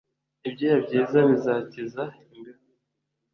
[0.47, 2.03] Ibyuya byiza bizakiza
[2.35, 2.63] imbeho